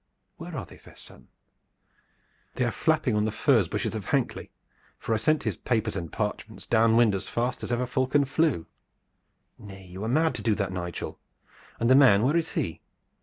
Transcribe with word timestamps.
"Where 0.37 0.57
are 0.57 0.65
they, 0.65 0.79
fair 0.79 0.95
son?" 0.95 1.27
"They 2.55 2.65
are 2.65 2.71
flapping 2.71 3.15
on 3.15 3.25
the 3.25 3.31
furze 3.31 3.67
bushes 3.67 3.93
of 3.93 4.05
Hankley, 4.07 4.49
for 4.97 5.13
I 5.13 5.17
sent 5.17 5.43
his 5.43 5.57
papers 5.57 5.95
and 5.95 6.11
parchments 6.11 6.65
down 6.65 6.97
wind 6.97 7.13
as 7.13 7.27
fast 7.27 7.61
as 7.63 7.71
ever 7.71 7.85
falcon 7.85 8.25
flew." 8.25 8.65
"Nay! 9.59 9.85
you 9.85 10.01
were 10.01 10.07
mad 10.07 10.33
to 10.33 10.41
do 10.41 10.55
that, 10.55 10.71
Nigel. 10.73 11.19
And 11.79 11.87
the 11.87 11.93
man, 11.93 12.23
where 12.23 12.35
is 12.35 12.53
he?" 12.53 12.81